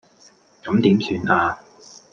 [0.63, 1.59] 咁點算呀